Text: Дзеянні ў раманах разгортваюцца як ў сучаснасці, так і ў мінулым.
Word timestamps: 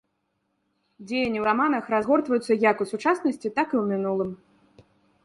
Дзеянні 1.09 1.39
ў 1.41 1.43
раманах 1.49 1.83
разгортваюцца 1.95 2.41
як 2.69 2.77
ў 2.85 2.93
сучаснасці, 2.93 3.53
так 3.61 3.67
і 3.77 3.81
ў 3.81 3.85
мінулым. 3.93 4.31